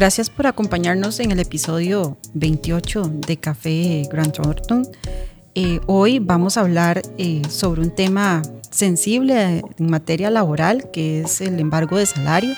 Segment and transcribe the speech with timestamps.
[0.00, 4.88] Gracias por acompañarnos en el episodio 28 de Café Grant Thornton.
[5.54, 8.40] Eh, hoy vamos a hablar eh, sobre un tema
[8.70, 12.54] sensible en materia laboral, que es el embargo de salario.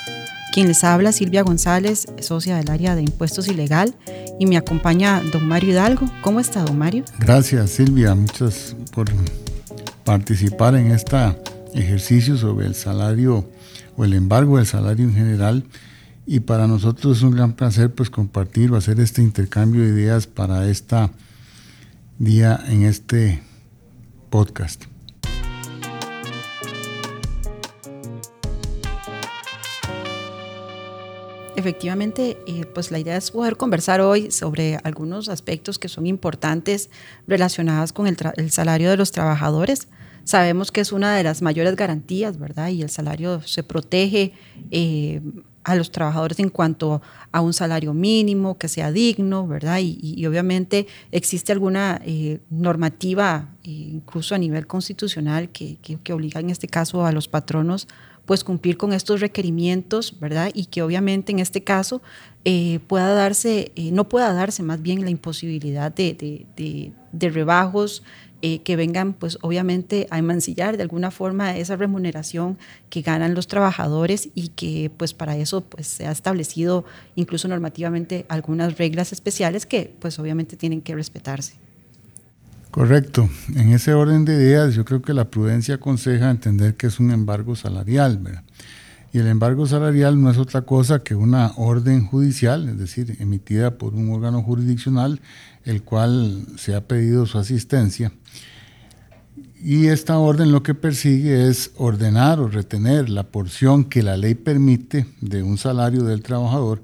[0.53, 3.93] Quien les habla, Silvia González, socia del área de impuestos y legal,
[4.39, 6.09] y me acompaña don Mario Hidalgo.
[6.21, 7.03] ¿Cómo está, don Mario?
[7.19, 8.15] Gracias, Silvia.
[8.15, 9.09] Muchas por
[10.05, 11.17] participar en este
[11.73, 13.43] ejercicio sobre el salario
[13.97, 15.65] o el embargo del salario en general.
[16.25, 20.25] Y para nosotros es un gran placer pues compartir o hacer este intercambio de ideas
[20.25, 21.09] para este
[22.17, 23.41] día en este
[24.29, 24.85] podcast.
[31.55, 36.89] Efectivamente, eh, pues la idea es poder conversar hoy sobre algunos aspectos que son importantes
[37.27, 38.17] relacionados con el,
[38.51, 39.87] salario de los trabajadores.
[40.23, 42.69] Sabemos que es una de las mayores garantías, ¿verdad?
[42.69, 44.33] Y el salario se protege
[44.71, 45.21] eh,
[45.63, 49.79] a los trabajadores en cuanto a un salario mínimo que sea digno, ¿verdad?
[49.81, 56.67] Y, obviamente existe alguna eh, normativa, incluso a nivel constitucional, que, que obliga en este
[56.67, 57.87] caso a los patronos
[58.25, 60.51] pues cumplir con estos requerimientos, ¿verdad?
[60.53, 62.01] Y que obviamente en este caso
[62.45, 68.03] eh, pueda darse, eh, no pueda darse más bien la imposibilidad de, de, rebajos
[68.45, 72.57] eh, que vengan pues obviamente a emancillar de alguna forma esa remuneración
[72.89, 76.83] que ganan los trabajadores y que pues para eso pues se ha establecido
[77.15, 81.53] incluso normativamente algunas reglas especiales que pues obviamente tienen que respetarse.
[82.69, 83.29] Correcto.
[83.55, 87.11] En ese orden de ideas, yo creo que la prudencia aconseja entender que es un
[87.11, 88.43] embargo salarial, ¿verdad?
[89.13, 93.77] Y el embargo salarial no es otra cosa que una orden judicial, es decir, emitida
[93.77, 95.21] por un órgano jurisdiccional,
[95.65, 98.11] el cual se ha pedido su asistencia.
[99.61, 104.33] Y esta orden lo que persigue es ordenar o retener la porción que la ley
[104.33, 106.81] permite de un salario del trabajador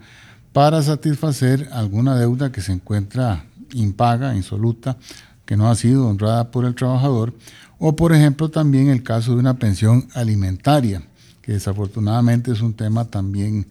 [0.54, 4.98] para satisfacer alguna deuda que se encuentra impaga, insoluta,
[5.46, 7.34] que no ha sido honrada por el trabajador,
[7.80, 11.09] o por ejemplo también el caso de una pensión alimentaria,
[11.50, 13.66] que desafortunadamente es un tema también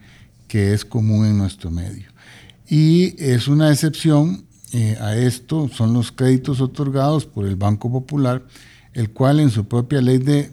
[0.49, 2.09] que es común en nuestro medio.
[2.69, 8.43] Y es una excepción eh, a esto, son los créditos otorgados por el Banco Popular,
[8.94, 10.50] el cual en su propia ley de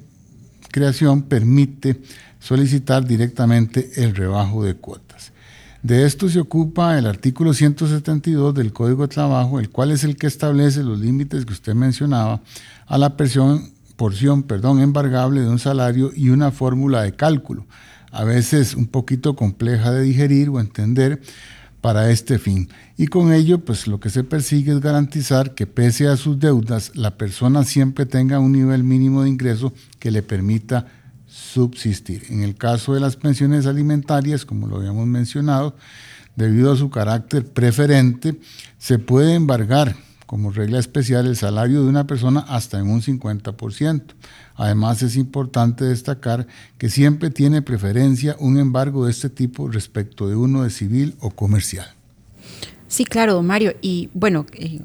[0.69, 1.99] creación permite
[2.39, 5.31] solicitar directamente el rebajo de cuotas.
[5.81, 10.15] De esto se ocupa el artículo 172 del Código de Trabajo, el cual es el
[10.15, 12.41] que establece los límites que usted mencionaba
[12.85, 17.65] a la porción, porción perdón, embargable de un salario y una fórmula de cálculo,
[18.11, 21.21] a veces un poquito compleja de digerir o entender
[21.81, 22.69] para este fin.
[22.97, 26.91] Y con ello, pues lo que se persigue es garantizar que pese a sus deudas,
[26.95, 30.87] la persona siempre tenga un nivel mínimo de ingreso que le permita
[31.27, 32.23] subsistir.
[32.29, 35.75] En el caso de las pensiones alimentarias, como lo habíamos mencionado,
[36.35, 38.39] debido a su carácter preferente,
[38.77, 44.01] se puede embargar como regla especial el salario de una persona hasta en un 50%.
[44.55, 46.47] Además es importante destacar
[46.77, 51.31] que siempre tiene preferencia un embargo de este tipo respecto de uno de civil o
[51.31, 51.87] comercial.
[52.87, 53.73] Sí, claro, Mario.
[53.81, 54.79] Y bueno, eh,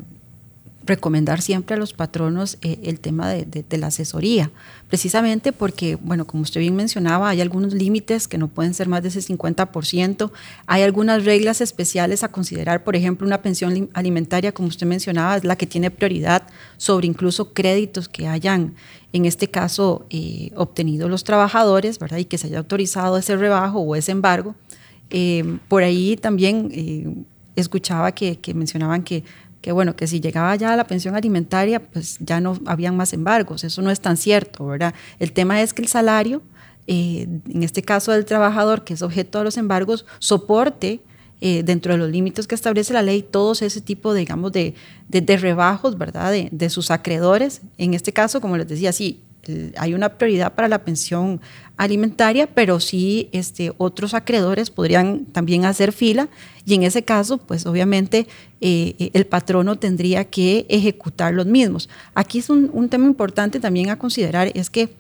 [0.85, 4.51] recomendar siempre a los patronos eh, el tema de, la asesoría,
[4.89, 9.03] precisamente porque, bueno, como usted bien mencionaba, hay algunos límites que no pueden ser más
[9.03, 10.31] de ese 50%,
[10.67, 15.45] hay algunas reglas especiales a considerar, por ejemplo, una pensión alimentaria, como usted mencionaba, es
[15.45, 16.45] la que tiene prioridad
[16.79, 18.75] sobre incluso créditos que hayan,
[19.13, 22.19] en este caso, eh, obtenido los trabajadores, ¿verdad?
[22.19, 24.55] Y que se haya autorizado ese rebajo o ese embargo.
[25.11, 27.27] Eh, por ahí también
[27.57, 29.25] escuchaba que, que mencionaban que
[29.61, 33.13] que bueno, que si llegaba ya a la pensión alimentaria, pues ya no habían más
[33.13, 33.65] embargos.
[33.65, 34.95] Eso no es tan cierto, ¿verdad?
[35.19, 36.43] El tema es que el salario,
[36.87, 41.01] eh, en este caso del trabajador, que es objeto de los embargos, soporte
[41.43, 44.75] eh, dentro de los límites que establece la ley todos ese tipo, digamos, de,
[45.09, 46.33] de, rebajos, ¿verdad?
[46.33, 47.63] De, de, sus acreedores.
[47.79, 49.21] En este caso, como les decía, sí,
[49.77, 51.41] hay una prioridad para la pensión
[51.77, 56.29] alimentaria, pero sí este, otros acreedores podrían también hacer fila
[56.67, 58.27] y en ese caso, pues obviamente
[58.61, 61.89] eh, el patrono tendría que ejecutar los mismos.
[62.15, 64.91] Aquí es un, un tema importante también a considerar, es que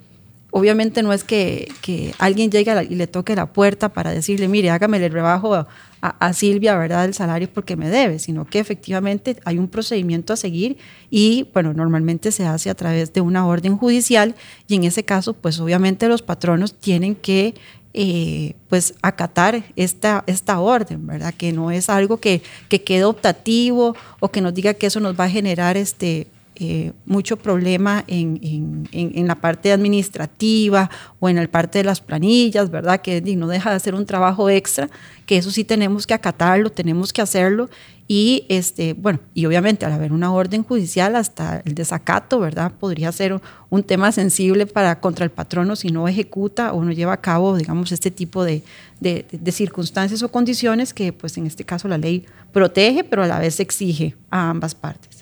[0.50, 1.72] obviamente no es que,
[2.18, 6.76] alguien llegue y le toque la puerta para decirle, mire, hágame el rebajo a, Silvia,
[6.76, 10.78] ¿verdad?, el salario porque me debe, sino que efectivamente hay un procedimiento a seguir
[11.10, 14.34] y, bueno, normalmente se hace a través de una orden judicial
[14.66, 17.54] y en ese caso, pues obviamente los patronos tienen que
[17.92, 21.34] eh, pues acatar esta, esta orden, ¿verdad?
[21.34, 25.18] Que no es algo que, que quede optativo o que nos diga que eso nos
[25.18, 26.28] va a generar este,
[26.62, 28.86] eh, mucho problema en,
[29.26, 33.00] la parte administrativa o en la parte de las planillas, ¿verdad?
[33.00, 34.90] Que no deja de hacer un trabajo extra,
[35.24, 37.70] que eso sí tenemos que acatarlo, tenemos que hacerlo
[38.12, 42.72] y, este, bueno, y obviamente al haber una orden judicial, hasta el desacato, ¿verdad?
[42.78, 43.40] Podría ser
[43.70, 47.56] un tema sensible para contra el patrono si no ejecuta o no lleva a cabo,
[47.56, 48.62] digamos, este tipo de,
[49.00, 53.38] de, circunstancias o condiciones que, pues en este caso, la ley protege, pero a la
[53.38, 55.19] vez exige a ambas partes.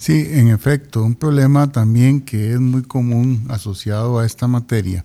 [0.00, 5.04] Sí, en efecto, un problema también que es muy común asociado a esta materia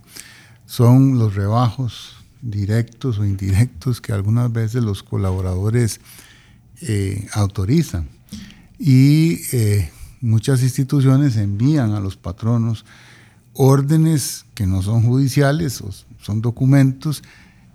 [0.68, 6.00] son los rebajos directos o indirectos que algunas veces los colaboradores
[6.80, 8.08] eh, autorizan.
[8.80, 12.86] Y eh, muchas instituciones envían a los patronos
[13.52, 15.90] órdenes que no son judiciales, o
[16.22, 17.22] son documentos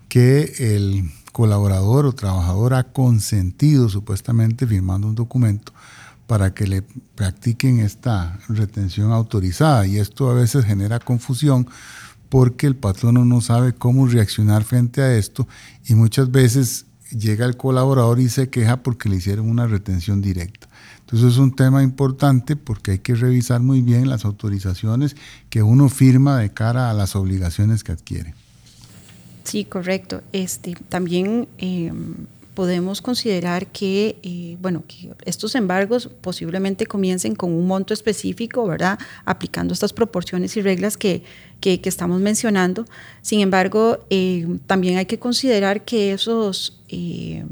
[0.09, 5.71] que el colaborador o trabajador ha consentido supuestamente firmando un documento
[6.31, 9.85] para que le practiquen esta retención autorizada.
[9.85, 11.67] Y esto a veces genera confusión
[12.29, 15.45] porque el patrono no sabe cómo reaccionar frente a esto
[15.85, 20.69] y muchas veces llega el colaborador y se queja porque le hicieron una retención directa.
[21.01, 25.17] Entonces es un tema importante porque hay que revisar muy bien las autorizaciones
[25.49, 28.35] que uno firma de cara a las obligaciones que adquiere.
[29.43, 30.23] Sí, correcto.
[30.31, 32.15] Este, también em,
[32.53, 38.99] podemos considerar que, eh, bueno, que estos embargos posiblemente comiencen con un monto específico, ¿verdad?
[39.25, 41.23] Aplicando estas proporciones y reglas que,
[41.59, 42.85] que, estamos mencionando.
[43.21, 47.45] Sin embargo, eh, también hay que considerar que esos eh,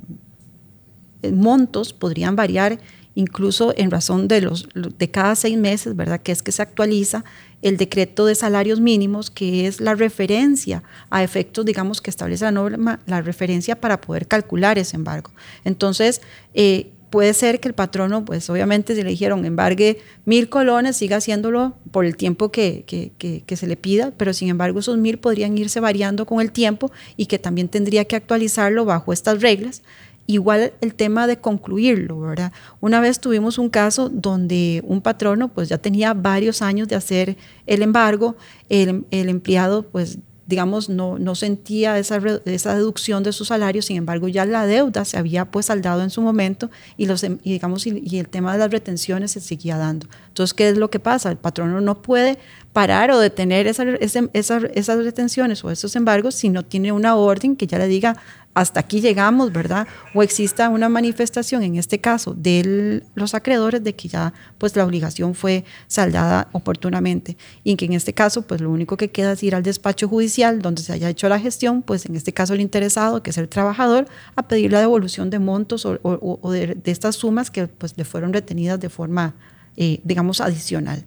[1.32, 2.80] montos podrían variar
[3.20, 6.22] incluso en razón de, los, de cada seis meses, ¿verdad?
[6.22, 7.26] Que es que se actualiza
[7.62, 12.52] el decreto de salarios mínimos, que es la referencia a efectos, digamos, que establece la
[12.52, 15.32] norma, la referencia para poder calcular ese embargo.
[15.66, 16.22] Entonces,
[16.54, 21.18] eh, puede ser que el patrono, pues obviamente si le dijeron embargue mil colones, siga
[21.18, 25.58] haciéndolo por el tiempo que, que, se le pida, pero sin embargo esos mil podrían
[25.58, 29.82] irse variando con el tiempo y que también tendría que actualizarlo bajo estas reglas
[30.30, 32.52] Igual el tema de concluirlo, ¿verdad?
[32.82, 37.36] Una vez tuvimos un caso donde un patrono pues ya tenía varios años de hacer
[37.66, 38.36] el embargo,
[38.70, 44.28] el, empleado pues digamos, no, no sentía esa, esa deducción de su salario, sin embargo,
[44.28, 48.20] ya la deuda se había pues saldado en su momento y, los, y digamos, y,
[48.20, 50.08] el tema de las retenciones se seguía dando.
[50.28, 51.30] Entonces, ¿qué es lo que pasa?
[51.30, 52.40] El patrono no puede
[52.74, 57.68] parar o detener esa, esas retenciones o esos embargos si no tiene una orden que
[57.68, 58.18] ya le diga
[58.60, 59.88] hasta aquí llegamos, ¿verdad?
[60.14, 64.86] O exista una manifestación, en este caso, de los acreedores de que ya pues la
[64.86, 69.44] obligación fue saldada oportunamente y que en este caso pues lo único que queda es
[69.44, 72.60] ir al despacho judicial donde se haya hecho la gestión, pues en este caso el
[72.60, 77.52] interesado, que es el trabajador, a pedir la devolución de montos o, de, estas sumas
[77.52, 79.36] que pues le fueron retenidas de forma,
[79.78, 81.06] eh, digamos, adicional.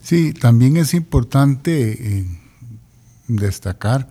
[0.00, 2.24] Sí, también es importante eh,
[3.26, 4.08] destacar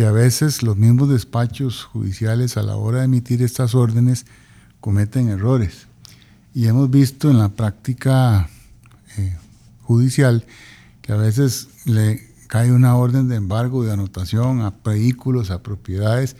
[0.00, 4.24] que a veces los mismos despachos judiciales a la hora de emitir estas órdenes
[4.80, 5.88] cometen errores.
[6.54, 8.48] Y hemos visto en la práctica
[9.18, 9.36] eh,
[9.82, 10.46] judicial
[11.02, 16.34] que a veces le cae una orden de embargo de anotación a vehículos, a propiedades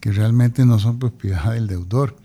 [0.00, 2.16] que realmente no son propiedad del deudor.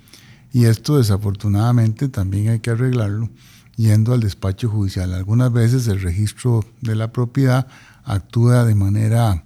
[0.52, 3.30] Y esto desafortunadamente también hay que arreglarlo
[3.76, 5.14] yendo al despacho judicial.
[5.14, 7.68] Algunas veces el registro de la propiedad
[8.06, 9.46] actúa de manera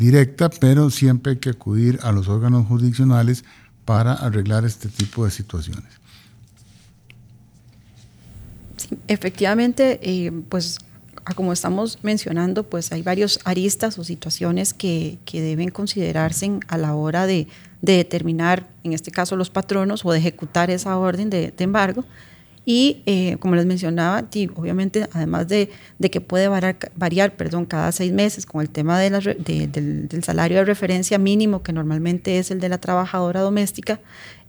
[0.00, 3.44] directa, pero siempre hay que acudir a los órganos jurisdiccionales
[3.84, 6.00] para arreglar este tipo de situaciones.
[9.06, 10.78] efectivamente, eh, pues
[11.36, 17.26] como estamos mencionando, pues hay varios aristas o situaciones que, deben considerarse a la hora
[17.26, 17.46] de,
[17.82, 22.04] determinar, en este caso, los patronos o de ejecutar esa orden de embargo.
[22.64, 25.70] Y eh, como les mencionaba, obviamente, además de,
[26.10, 30.64] que puede variar, variar, perdón, cada seis meses con el tema de del, salario de
[30.64, 34.00] referencia mínimo, que normalmente es el de la trabajadora doméstica,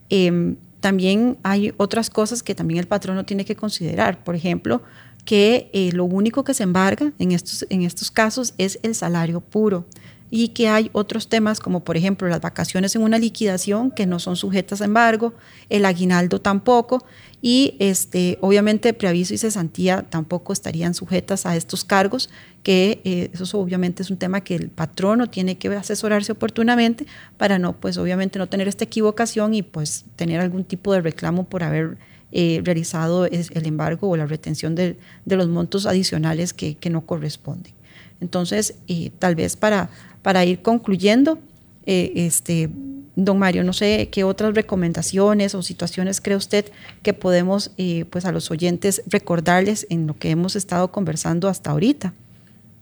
[0.10, 4.24] em, también hay otras cosas que también el patrono tiene que considerar.
[4.24, 4.82] Por ejemplo,
[5.26, 9.40] que eh, lo único que se embarga en estos, en estos casos es el salario
[9.42, 9.86] puro
[10.32, 14.18] y que hay otros temas como por ejemplo las vacaciones en una liquidación que no
[14.18, 15.34] son sujetas a embargo,
[15.70, 17.06] el aguinaldo tampoco
[17.42, 22.30] y este, obviamente preaviso y cesantía tampoco estarían sujetas a estos cargos,
[22.62, 27.08] que eh, eso obviamente es un tema que el patrono tiene que asesorarse oportunamente
[27.38, 31.46] para no, pues obviamente no tener esta equivocación y pues tener algún tipo de reclamo
[31.46, 31.98] por haber
[32.32, 37.74] eh, realizado el embargo o la retención de, los montos adicionales que, no corresponden.
[38.22, 39.90] Entonces, eh, tal vez para,
[40.22, 41.40] para ir concluyendo,
[41.86, 42.70] este,
[43.16, 46.72] don Mario, no sé qué otras recomendaciones o situaciones cree usted
[47.04, 51.72] que podemos eh, pues a los oyentes recordarles en lo que hemos estado conversando hasta
[51.72, 52.14] ahorita.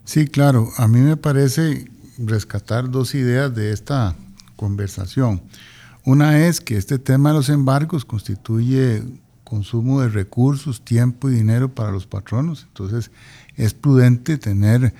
[0.05, 0.69] Sí, claro.
[0.77, 4.15] A mí me parece rescatar dos ideas de esta
[4.55, 5.41] conversación.
[6.05, 9.03] Una es que este tema de los embargos constituye
[9.43, 12.65] consumo de recursos, tiempo y dinero para los patronos.
[12.67, 13.11] Entonces
[13.55, 14.93] es prudente tener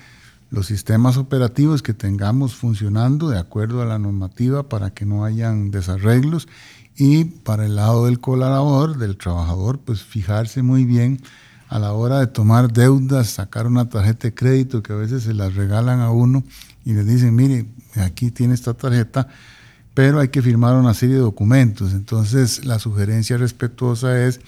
[0.50, 5.70] los sistemas operativos que tengamos funcionando de acuerdo a la normativa para que no hayan
[5.70, 6.48] desarreglos
[6.96, 11.20] y para el lado del colaborador, del trabajador, pues fijarse muy bien
[11.68, 15.34] a la hora de tomar deudas, sacar una tarjeta de crédito que a veces se
[15.34, 16.42] las regalan a uno
[16.84, 19.28] y le dicen, mire, aquí tiene esta tarjeta,
[19.94, 21.92] pero hay que firmar una serie de documentos.
[21.92, 24.40] Entonces la sugerencia respetuosa es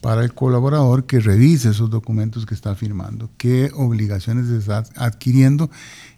[0.00, 5.70] para el colaborador que revise esos documentos que está firmando, qué obligaciones está adquiriendo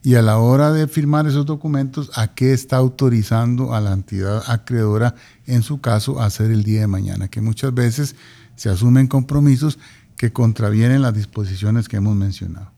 [0.03, 4.43] y a la hora de firmar esos documentos, a qué está autorizando a la entidad
[4.47, 5.15] acreedora,
[5.47, 8.17] en su caso, a hacer el día de mañana, que muchas veces
[8.57, 9.79] se asumen compromisos
[10.17, 12.71] que contravienen las disposiciones que hemos mencionado.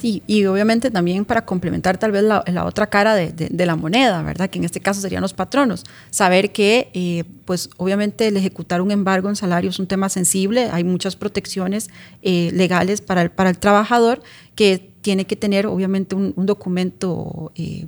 [0.00, 4.48] Sí, y obviamente también para complementar tal vez la, otra cara de, la moneda, ¿verdad?
[4.48, 5.84] Que en este caso serían los patronos.
[6.10, 10.68] Saber que, eh, pues obviamente el ejecutar un embargo en salario es un tema sensible,
[10.70, 11.90] hay muchas protecciones
[12.22, 14.22] eh, legales para el, para el trabajador
[14.54, 17.86] que tiene que tener obviamente un, documento eh,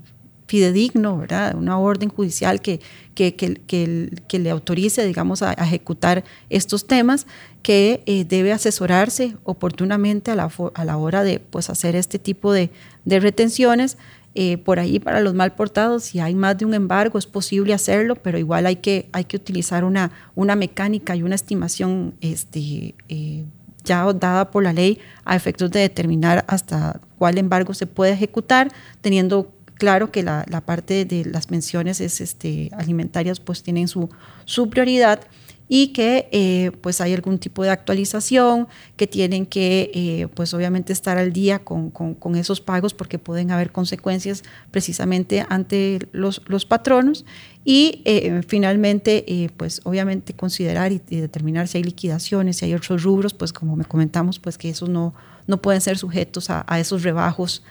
[0.50, 1.54] fidedigno, ¿verdad?
[1.54, 2.80] Una orden judicial que,
[3.14, 7.28] que, que, le autorice, digamos, a, ejecutar estos temas,
[7.62, 12.52] que eh, debe asesorarse oportunamente a la, a la, hora de pues, hacer este tipo
[12.52, 12.70] de,
[13.04, 13.96] de retenciones.
[14.34, 17.72] Eh, por ahí para los mal portados, si hay más de un embargo, es posible
[17.72, 22.94] hacerlo, pero igual hay que, hay que utilizar una, una mecánica y una estimación este,
[23.08, 23.44] eh,
[23.84, 28.72] ya dada por la ley a efectos de determinar hasta cuál embargo se puede ejecutar,
[29.00, 34.10] teniendo Claro que la, parte de las pensiones es, este, alimentarias pues tienen su,
[34.44, 35.22] su prioridad
[35.68, 38.68] y que eh, pues hay algún tipo de actualización,
[38.98, 43.52] que tienen que eh, pues obviamente estar al día con, con, esos pagos porque pueden
[43.52, 47.24] haber consecuencias precisamente ante los, los patronos
[47.64, 53.32] y eh, finalmente pues obviamente considerar y, determinar si hay liquidaciones, si hay otros rubros,
[53.32, 55.14] pues como me comentamos pues que esos no,
[55.46, 57.62] no pueden ser sujetos a esos rebajos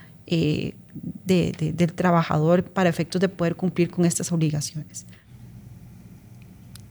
[1.27, 5.05] eh, del trabajador para efectos de poder cumplir con estas obligaciones.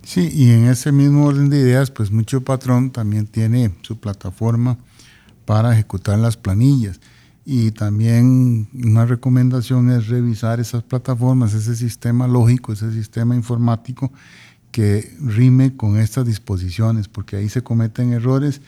[0.03, 4.79] Sí, y en ese mismo orden de ideas, pues mucho patrón también tiene su plataforma
[5.45, 7.01] para ejecutar las planillas.
[7.45, 14.13] Y también una recomendación es revisar esas plataformas, ese sistema lógico, ese sistema informático
[14.71, 18.61] que rime con estas disposiciones, porque ahí se cometen errores,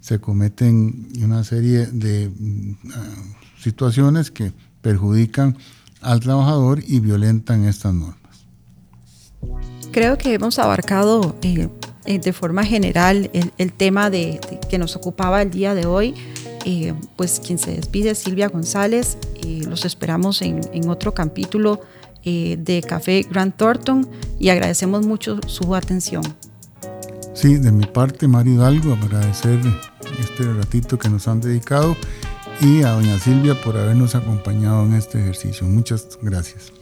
[0.00, 4.52] se cometen una serie de uh, situaciones que
[4.84, 5.56] perjudican
[6.02, 8.20] al trabajador y violentan estas normas.
[9.90, 11.68] Creo que hemos abarcado eh,
[12.04, 14.38] eh, de forma general el, tema de,
[14.68, 16.14] que nos ocupaba el día de hoy.
[16.66, 19.16] Eh, pues quien se despide es Silvia González.
[19.66, 21.80] los esperamos en, en otro capítulo
[22.24, 24.08] de Café Grant Thornton
[24.40, 26.22] y agradecemos mucho su atención.
[27.34, 29.60] Sí, de mi parte, Mario Hidalgo, agradecer
[30.18, 31.96] este ratito que nos han dedicado
[32.60, 35.66] y a doña Silvia por habernos acompañado en este ejercicio.
[35.66, 36.72] Muchas gracias.